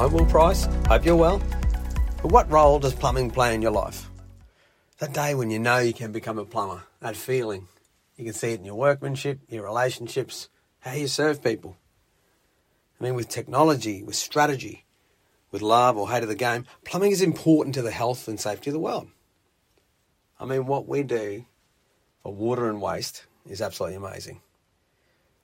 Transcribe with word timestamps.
I'm 0.00 0.14
Will 0.14 0.24
Price. 0.24 0.66
Hope 0.88 1.04
you're 1.04 1.14
well. 1.14 1.42
But 2.22 2.32
what 2.32 2.50
role 2.50 2.78
does 2.78 2.94
plumbing 2.94 3.32
play 3.32 3.54
in 3.54 3.60
your 3.60 3.70
life? 3.70 4.08
That 4.96 5.12
day 5.12 5.34
when 5.34 5.50
you 5.50 5.58
know 5.58 5.76
you 5.76 5.92
can 5.92 6.10
become 6.10 6.38
a 6.38 6.46
plumber, 6.46 6.84
that 7.00 7.16
feeling. 7.16 7.68
You 8.16 8.24
can 8.24 8.32
see 8.32 8.52
it 8.52 8.60
in 8.60 8.64
your 8.64 8.76
workmanship, 8.76 9.40
your 9.50 9.62
relationships, 9.62 10.48
how 10.78 10.94
you 10.94 11.06
serve 11.06 11.44
people. 11.44 11.76
I 12.98 13.04
mean, 13.04 13.14
with 13.14 13.28
technology, 13.28 14.02
with 14.02 14.14
strategy, 14.16 14.86
with 15.50 15.60
love 15.60 15.98
or 15.98 16.08
hate 16.08 16.22
of 16.22 16.30
the 16.30 16.34
game, 16.34 16.64
plumbing 16.82 17.12
is 17.12 17.20
important 17.20 17.74
to 17.74 17.82
the 17.82 17.90
health 17.90 18.26
and 18.26 18.40
safety 18.40 18.70
of 18.70 18.74
the 18.74 18.80
world. 18.80 19.08
I 20.40 20.46
mean, 20.46 20.64
what 20.64 20.88
we 20.88 21.02
do 21.02 21.44
for 22.22 22.32
water 22.32 22.70
and 22.70 22.80
waste 22.80 23.26
is 23.46 23.60
absolutely 23.60 23.96
amazing. 23.96 24.40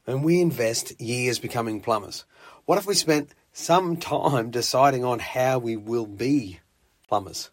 And 0.07 0.25
we 0.25 0.41
invest 0.41 0.99
years 0.99 1.39
becoming 1.39 1.83
plumbers. 1.83 2.25
What 2.65 2.79
if 2.79 2.87
we 2.87 2.95
spent 2.95 3.35
some 3.59 3.97
time 3.97 4.51
deciding 4.51 5.03
on 5.03 5.19
how 5.19 5.59
we 5.59 5.77
will 5.79 6.05
be 6.05 6.61
plumbers? 7.09 7.51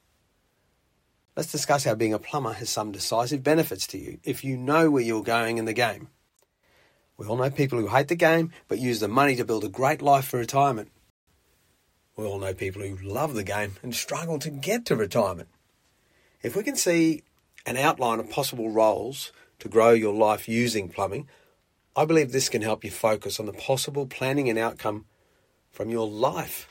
Let's 1.33 1.51
discuss 1.51 1.85
how 1.85 1.95
being 1.95 2.13
a 2.13 2.19
plumber 2.19 2.51
has 2.51 2.69
some 2.69 2.91
decisive 2.91 3.41
benefits 3.41 3.87
to 3.87 3.97
you 3.97 4.19
if 4.25 4.43
you 4.43 4.57
know 4.57 4.91
where 4.91 5.01
you're 5.01 5.23
going 5.23 5.57
in 5.57 5.63
the 5.63 5.71
game. 5.71 6.09
We 7.15 7.25
all 7.25 7.37
know 7.37 7.49
people 7.49 7.79
who 7.79 7.87
hate 7.87 8.09
the 8.09 8.15
game 8.15 8.51
but 8.67 8.79
use 8.79 8.99
the 8.99 9.07
money 9.07 9.37
to 9.37 9.45
build 9.45 9.63
a 9.63 9.69
great 9.69 10.01
life 10.01 10.25
for 10.25 10.37
retirement. 10.39 10.91
We 12.17 12.25
all 12.25 12.37
know 12.37 12.53
people 12.53 12.81
who 12.81 12.97
love 12.97 13.33
the 13.33 13.43
game 13.45 13.77
and 13.81 13.95
struggle 13.95 14.39
to 14.39 14.49
get 14.49 14.85
to 14.87 14.97
retirement. 14.97 15.47
If 16.41 16.53
we 16.53 16.63
can 16.63 16.75
see 16.75 17.23
an 17.65 17.77
outline 17.77 18.19
of 18.19 18.29
possible 18.29 18.69
roles 18.69 19.31
to 19.59 19.69
grow 19.69 19.91
your 19.91 20.13
life 20.13 20.49
using 20.49 20.89
plumbing, 20.89 21.29
I 21.95 22.03
believe 22.03 22.33
this 22.33 22.49
can 22.49 22.61
help 22.61 22.83
you 22.83 22.91
focus 22.91 23.39
on 23.39 23.45
the 23.45 23.53
possible 23.53 24.05
planning 24.05 24.49
and 24.49 24.59
outcome 24.59 25.05
from 25.73 25.89
your 25.89 26.07
life 26.07 26.69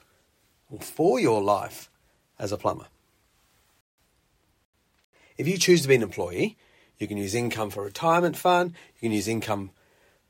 or 0.71 0.79
for 0.79 1.21
your 1.21 1.43
life 1.43 1.91
as 2.39 2.53
a 2.53 2.57
plumber. 2.57 2.87
If 5.37 5.47
you 5.47 5.59
choose 5.59 5.83
to 5.83 5.89
be 5.89 5.97
an 5.97 6.03
employee, 6.03 6.57
you 6.99 7.09
can 7.09 7.19
use 7.19 7.35
income 7.35 7.71
for 7.71 7.85
retirement 7.85 8.37
fund, 8.37 8.75
you 8.95 9.09
can 9.09 9.13
use 9.13 9.29
income 9.29 9.71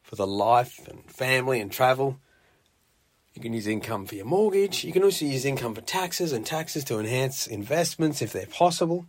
for 0.03 0.17
the 0.17 0.27
life 0.27 0.87
and 0.89 1.05
family 1.05 1.61
and 1.61 1.71
travel. 1.71 2.19
You 3.35 3.41
can 3.41 3.55
use 3.55 3.67
income 3.67 4.05
for 4.05 4.15
your 4.15 4.27
mortgage. 4.27 4.85
You 4.85 4.93
can 4.93 5.03
also 5.03 5.25
use 5.25 5.47
income 5.47 5.75
for 5.75 5.81
taxes 5.81 6.33
and 6.33 6.45
taxes 6.45 6.85
to 6.85 6.99
enhance 6.99 7.47
investments 7.47 8.21
if 8.21 8.33
they're 8.33 8.45
possible. 8.47 9.07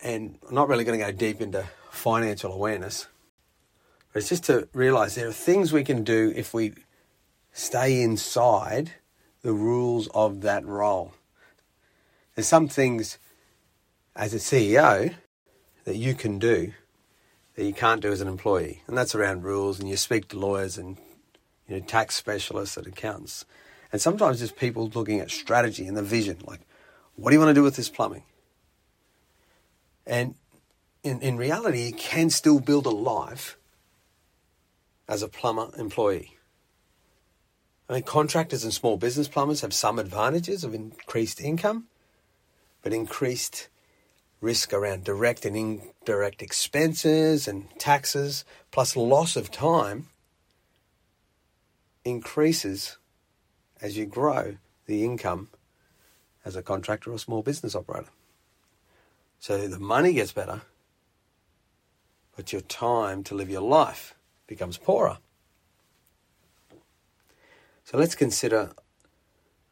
And 0.00 0.38
I'm 0.48 0.54
not 0.54 0.68
really 0.68 0.84
going 0.84 0.98
to 0.98 1.04
go 1.04 1.10
deep 1.10 1.40
into 1.40 1.64
financial 1.90 2.52
awareness, 2.52 3.08
but 4.12 4.20
it's 4.20 4.28
just 4.28 4.44
to 4.44 4.68
realize 4.72 5.14
there 5.14 5.28
are 5.28 5.32
things 5.32 5.72
we 5.72 5.84
can 5.84 6.04
do 6.04 6.32
if 6.34 6.54
we 6.54 6.74
stay 7.52 8.02
inside 8.02 8.92
the 9.42 9.52
rules 9.52 10.08
of 10.08 10.40
that 10.42 10.64
role. 10.64 11.12
There's 12.34 12.46
some 12.46 12.68
things 12.68 13.18
as 14.16 14.34
a 14.34 14.38
CEO 14.38 15.14
that 15.84 15.96
you 15.96 16.14
can 16.14 16.38
do 16.38 16.72
that 17.54 17.64
you 17.64 17.74
can't 17.74 18.00
do 18.00 18.10
as 18.10 18.20
an 18.20 18.28
employee, 18.28 18.82
and 18.86 18.96
that's 18.96 19.14
around 19.14 19.44
rules. 19.44 19.78
And 19.78 19.88
you 19.88 19.96
speak 19.96 20.28
to 20.28 20.38
lawyers 20.38 20.78
and 20.78 20.96
you 21.68 21.76
know 21.76 21.80
tax 21.80 22.14
specialists 22.14 22.76
and 22.76 22.86
accountants, 22.86 23.44
and 23.92 24.00
sometimes 24.00 24.38
just 24.38 24.56
people 24.56 24.90
looking 24.94 25.20
at 25.20 25.30
strategy 25.30 25.86
and 25.86 25.96
the 25.96 26.02
vision, 26.02 26.38
like 26.46 26.60
what 27.16 27.30
do 27.30 27.36
you 27.36 27.40
want 27.40 27.50
to 27.50 27.54
do 27.54 27.62
with 27.62 27.76
this 27.76 27.88
plumbing? 27.88 28.22
And 30.06 30.34
in, 31.02 31.20
in 31.20 31.36
reality, 31.36 31.86
you 31.86 31.92
can 31.92 32.30
still 32.30 32.60
build 32.60 32.86
a 32.86 32.90
life 32.90 33.58
as 35.08 35.22
a 35.22 35.28
plumber 35.28 35.70
employee. 35.76 36.36
I 37.88 37.94
mean, 37.94 38.02
contractors 38.02 38.64
and 38.64 38.72
small 38.72 38.96
business 38.96 39.28
plumbers 39.28 39.60
have 39.60 39.74
some 39.74 39.98
advantages 39.98 40.64
of 40.64 40.74
increased 40.74 41.40
income, 41.40 41.88
but 42.82 42.92
increased 42.92 43.68
risk 44.40 44.72
around 44.72 45.04
direct 45.04 45.44
and 45.44 45.56
indirect 45.56 46.42
expenses 46.42 47.46
and 47.46 47.68
taxes, 47.78 48.44
plus 48.70 48.96
loss 48.96 49.36
of 49.36 49.50
time, 49.50 50.08
increases 52.04 52.98
as 53.80 53.96
you 53.96 54.06
grow 54.06 54.56
the 54.86 55.04
income 55.04 55.48
as 56.44 56.56
a 56.56 56.62
contractor 56.62 57.12
or 57.12 57.18
small 57.18 57.42
business 57.42 57.74
operator. 57.74 58.10
So 59.38 59.68
the 59.68 59.78
money 59.78 60.12
gets 60.12 60.32
better, 60.32 60.62
but 62.36 62.52
your 62.52 62.62
time 62.62 63.22
to 63.24 63.34
live 63.34 63.50
your 63.50 63.62
life 63.62 64.14
becomes 64.46 64.78
poorer. 64.78 65.18
So 67.84 67.98
let's 67.98 68.14
consider 68.14 68.70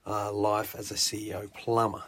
uh, 0.06 0.32
life 0.32 0.74
as 0.76 0.90
a 0.90 0.94
CEO 0.94 1.52
plumber. 1.54 2.04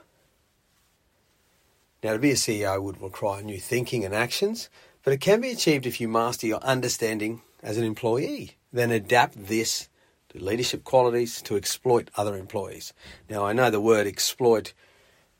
Now, 2.03 2.15
to 2.15 2.19
be 2.19 2.33
a 2.33 2.35
CEO 2.35 2.83
would 2.83 3.01
require 3.01 3.43
new 3.43 3.61
thinking 3.61 4.05
and 4.05 4.13
actions, 4.13 4.69
but 5.05 5.13
it 5.13 5.21
can 5.21 5.41
be 5.41 5.51
achieved 5.51 5.87
if 5.87 6.01
you 6.01 6.09
master 6.09 6.49
your 6.49 6.63
understanding 6.63 7.43
as 7.63 7.79
an 7.79 7.85
employee. 7.85 8.57
Then 8.73 8.91
adapt 8.91 9.47
this 9.47 9.89
to 10.31 10.43
leadership 10.43 10.83
qualities 10.83 11.41
to 11.43 11.57
exploit 11.57 12.11
other 12.17 12.37
employees. 12.37 12.93
Now, 13.31 13.45
I 13.45 13.53
know 13.53 13.71
the 13.71 13.81
word 13.81 14.07
exploit 14.09 14.73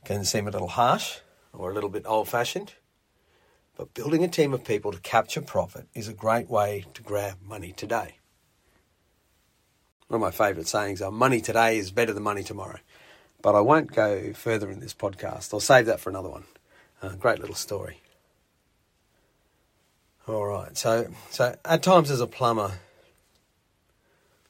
can 0.05 0.25
seem 0.25 0.47
a 0.47 0.51
little 0.51 0.69
harsh 0.69 1.19
or 1.53 1.71
a 1.71 1.75
little 1.75 1.91
bit 1.91 2.05
old 2.07 2.29
fashioned, 2.29 2.75
but 3.77 3.95
building 3.95 4.23
a 4.23 4.29
team 4.29 4.55
of 4.55 4.65
people 4.65 4.93
to 4.93 5.01
capture 5.01 5.41
profit 5.41 5.89
is 5.95 6.07
a 6.07 6.15
great 6.15 6.49
way 6.49 6.85
to 6.95 7.03
grab 7.03 7.39
money 7.43 7.73
today. 7.73 8.19
One 10.13 10.21
of 10.23 10.27
my 10.39 10.47
favourite 10.47 10.69
sayings 10.69 11.01
are 11.01 11.11
money 11.11 11.41
today 11.41 11.79
is 11.79 11.91
better 11.91 12.13
than 12.13 12.23
money 12.23 12.43
tomorrow. 12.43 12.81
But 13.41 13.55
I 13.55 13.61
won't 13.61 13.95
go 13.95 14.35
further 14.35 14.71
in 14.71 14.79
this 14.79 14.93
podcast. 14.93 15.55
I'll 15.55 15.59
save 15.61 15.87
that 15.87 16.01
for 16.01 16.11
another 16.11 16.29
one. 16.29 16.45
Uh, 17.01 17.15
great 17.15 17.39
little 17.39 17.55
story. 17.55 18.03
All 20.29 20.45
right. 20.45 20.77
So, 20.77 21.09
so 21.31 21.57
at 21.65 21.83
times 21.83 22.11
as 22.11 22.21
a 22.21 22.27
plumber, 22.27 22.73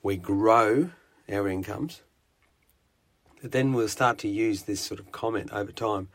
we 0.03 0.17
grow 0.17 0.91
our 1.31 1.47
incomes, 1.47 2.03
but 3.41 3.53
then 3.53 3.73
we'll 3.73 3.87
start 3.87 4.19
to 4.19 4.29
use 4.29 4.65
this 4.65 4.81
sort 4.81 4.99
of 4.99 5.13
comment 5.13 5.53
over 5.53 5.71
time. 5.71 6.09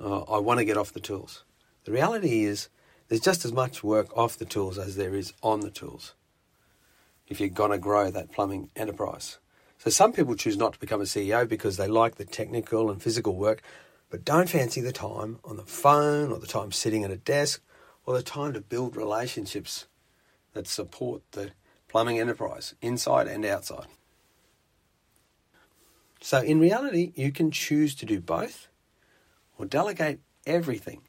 Uh, 0.00 0.20
I 0.20 0.38
want 0.38 0.58
to 0.58 0.64
get 0.64 0.76
off 0.76 0.92
the 0.92 1.00
tools. 1.00 1.42
The 1.86 1.90
reality 1.90 2.44
is, 2.44 2.68
there's 3.08 3.20
just 3.20 3.44
as 3.44 3.52
much 3.52 3.82
work 3.82 4.16
off 4.16 4.38
the 4.38 4.44
tools 4.44 4.78
as 4.78 4.94
there 4.94 5.16
is 5.16 5.32
on 5.42 5.58
the 5.58 5.72
tools. 5.72 6.14
If 7.32 7.40
you're 7.40 7.48
going 7.48 7.70
to 7.70 7.78
grow 7.78 8.10
that 8.10 8.30
plumbing 8.30 8.68
enterprise. 8.76 9.38
So 9.78 9.88
some 9.88 10.12
people 10.12 10.34
choose 10.34 10.58
not 10.58 10.74
to 10.74 10.78
become 10.78 11.00
a 11.00 11.04
CEO 11.04 11.48
because 11.48 11.78
they 11.78 11.88
like 11.88 12.16
the 12.16 12.26
technical 12.26 12.90
and 12.90 13.02
physical 13.02 13.34
work, 13.36 13.62
but 14.10 14.22
don't 14.22 14.50
fancy 14.50 14.82
the 14.82 14.92
time 14.92 15.38
on 15.42 15.56
the 15.56 15.64
phone 15.64 16.30
or 16.30 16.38
the 16.38 16.46
time 16.46 16.72
sitting 16.72 17.04
at 17.04 17.10
a 17.10 17.16
desk 17.16 17.62
or 18.04 18.12
the 18.12 18.22
time 18.22 18.52
to 18.52 18.60
build 18.60 18.96
relationships 18.96 19.86
that 20.52 20.66
support 20.66 21.22
the 21.32 21.52
plumbing 21.88 22.20
enterprise 22.20 22.74
inside 22.82 23.28
and 23.28 23.46
outside. 23.46 23.86
So 26.20 26.42
in 26.42 26.60
reality, 26.60 27.12
you 27.14 27.32
can 27.32 27.50
choose 27.50 27.94
to 27.94 28.04
do 28.04 28.20
both 28.20 28.68
or 29.56 29.64
delegate 29.64 30.20
everything. 30.46 31.00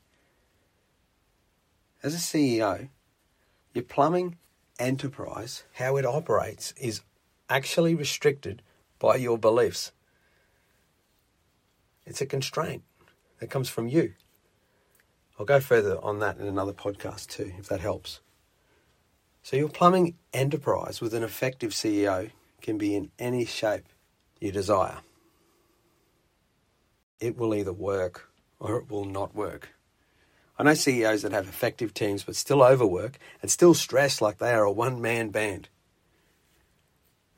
As 2.02 2.16
a 2.16 2.18
CEO, 2.18 2.88
your 3.74 3.84
plumbing 3.84 4.38
enterprise, 4.80 5.64
how 5.74 5.98
it 5.98 6.06
operates, 6.06 6.74
is 6.74 7.02
actually 7.50 7.96
restricted 7.96 8.62
by 9.00 9.16
your 9.16 9.38
beliefs. 9.38 9.92
It's 12.06 12.22
a 12.22 12.26
constraint 12.26 12.84
that 13.40 13.50
comes 13.50 13.70
from 13.70 13.88
you. 13.88 14.14
I'll 15.38 15.46
go 15.46 15.60
further 15.60 15.98
on 16.04 16.20
that 16.20 16.38
in 16.38 16.48
another 16.48 16.74
podcast 16.74 17.28
too, 17.28 17.54
if 17.58 17.68
that 17.68 17.80
helps. 17.80 18.20
So, 19.42 19.58
your 19.58 19.70
plumbing 19.70 20.16
enterprise 20.32 21.02
with 21.02 21.14
an 21.14 21.24
effective 21.24 21.72
CEO 21.72 22.32
can 22.62 22.78
be 22.78 22.96
in 22.96 23.12
any 23.20 23.46
shape 23.46 23.86
you 24.40 24.52
desire. 24.52 25.00
It 27.20 27.38
will 27.38 27.54
either 27.54 27.74
work 27.74 28.30
or 28.60 28.78
it 28.78 28.90
will 28.90 29.06
not 29.06 29.36
work. 29.36 29.70
I 30.58 30.64
know 30.64 30.74
CEOs 30.74 31.24
that 31.24 31.32
have 31.32 31.48
effective 31.48 31.94
teams 31.94 32.24
but 32.24 32.36
still 32.36 32.62
overwork 32.62 33.18
and 33.42 33.50
still 33.50 33.74
stress 33.74 34.22
like 34.22 34.38
they 34.38 34.52
are 34.52 34.64
a 34.64 34.72
one 34.72 35.02
man 35.02 35.30
band 35.30 35.70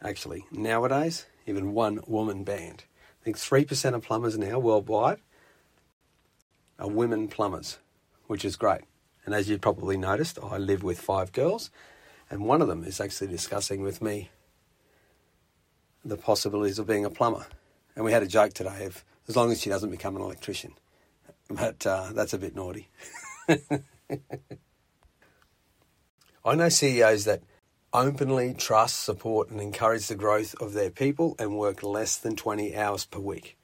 actually. 0.05 0.45
Nowadays, 0.51 1.25
even 1.45 1.73
one 1.73 1.99
woman 2.07 2.43
band. 2.43 2.85
I 3.21 3.23
think 3.23 3.37
3% 3.37 3.95
of 3.95 4.03
plumbers 4.03 4.37
now 4.37 4.59
worldwide 4.59 5.19
are 6.77 6.89
women 6.89 7.27
plumbers, 7.27 7.79
which 8.27 8.45
is 8.45 8.55
great. 8.55 8.81
And 9.25 9.33
as 9.33 9.49
you 9.49 9.57
probably 9.57 9.97
noticed, 9.97 10.37
I 10.41 10.57
live 10.57 10.83
with 10.83 10.99
five 10.99 11.31
girls, 11.31 11.71
and 12.29 12.45
one 12.45 12.61
of 12.61 12.67
them 12.67 12.83
is 12.83 13.01
actually 13.01 13.27
discussing 13.27 13.81
with 13.81 14.01
me 14.01 14.29
the 16.03 16.17
possibilities 16.17 16.77
of 16.77 16.85
being 16.85 17.05
a 17.05 17.09
plumber. 17.09 17.47
And 17.95 18.05
we 18.05 18.11
had 18.11 18.21
a 18.21 18.27
joke 18.27 18.53
today 18.53 18.85
of 18.85 19.03
as 19.27 19.35
long 19.35 19.51
as 19.51 19.61
she 19.61 19.69
doesn't 19.69 19.89
become 19.89 20.15
an 20.15 20.21
electrician. 20.21 20.73
But 21.49 21.85
uh, 21.85 22.11
that's 22.13 22.33
a 22.33 22.39
bit 22.39 22.55
naughty. 22.55 22.89
I 26.43 26.55
know 26.55 26.69
CEOs 26.69 27.25
that 27.25 27.41
openly 27.93 28.53
trust, 28.53 29.03
support, 29.03 29.49
and 29.49 29.61
encourage 29.61 30.07
the 30.07 30.15
growth 30.15 30.53
of 30.61 30.73
their 30.73 30.89
people 30.89 31.35
and 31.39 31.57
work 31.57 31.81
less 31.81 32.17
than 32.17 32.35
20 32.35 32.75
hours 32.75 33.05
per 33.05 33.19
week. 33.19 33.57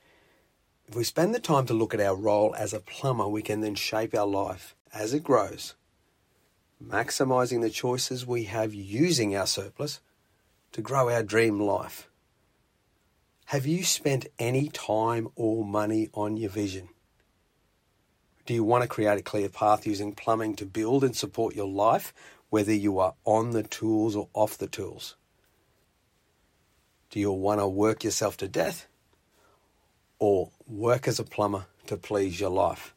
If 0.87 0.95
we 0.95 1.03
spend 1.03 1.33
the 1.33 1.39
time 1.39 1.65
to 1.67 1.73
look 1.73 1.93
at 1.93 1.99
our 1.99 2.15
role 2.15 2.55
as 2.55 2.73
a 2.73 2.79
plumber, 2.79 3.27
we 3.27 3.41
can 3.41 3.61
then 3.61 3.75
shape 3.75 4.15
our 4.15 4.25
life 4.25 4.75
as 4.93 5.13
it 5.13 5.23
grows, 5.23 5.75
maximizing 6.83 7.61
the 7.61 7.69
choices 7.69 8.25
we 8.25 8.45
have 8.45 8.73
using 8.73 9.35
our 9.35 9.47
surplus 9.47 9.99
to 10.71 10.81
grow 10.81 11.09
our 11.09 11.23
dream 11.23 11.59
life. 11.59 12.09
Have 13.45 13.65
you 13.65 13.83
spent 13.83 14.27
any 14.39 14.69
time 14.69 15.27
or 15.35 15.65
money 15.65 16.09
on 16.13 16.37
your 16.37 16.49
vision? 16.49 16.89
Do 18.45 18.53
you 18.53 18.63
want 18.63 18.81
to 18.81 18.87
create 18.87 19.19
a 19.19 19.23
clear 19.23 19.49
path 19.49 19.85
using 19.85 20.13
plumbing 20.13 20.55
to 20.55 20.65
build 20.65 21.03
and 21.03 21.15
support 21.15 21.55
your 21.55 21.67
life, 21.67 22.13
whether 22.49 22.73
you 22.73 22.99
are 22.99 23.13
on 23.23 23.51
the 23.51 23.63
tools 23.63 24.15
or 24.15 24.29
off 24.33 24.57
the 24.57 24.67
tools? 24.67 25.15
Do 27.11 27.19
you 27.19 27.31
want 27.31 27.59
to 27.59 27.67
work 27.67 28.03
yourself 28.03 28.37
to 28.37 28.47
death? 28.47 28.87
Or 30.17 30.49
work 30.67 31.07
as 31.07 31.19
a 31.19 31.23
plumber 31.23 31.65
to 31.87 31.97
please 31.97 32.39
your 32.39 32.49
life? 32.49 32.95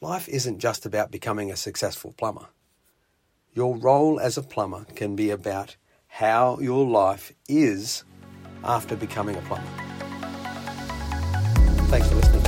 Life 0.00 0.28
isn't 0.28 0.60
just 0.60 0.86
about 0.86 1.10
becoming 1.10 1.50
a 1.50 1.56
successful 1.56 2.14
plumber. 2.16 2.46
Your 3.52 3.76
role 3.76 4.18
as 4.18 4.38
a 4.38 4.42
plumber 4.42 4.86
can 4.94 5.14
be 5.14 5.30
about 5.30 5.76
how 6.06 6.58
your 6.60 6.86
life 6.86 7.32
is 7.48 8.04
after 8.64 8.96
becoming 8.96 9.36
a 9.36 9.42
plumber. 9.42 9.70
Thanks 11.88 12.08
for 12.08 12.14
listening. 12.16 12.39